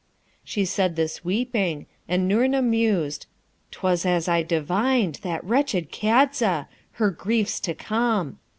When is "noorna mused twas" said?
2.27-4.03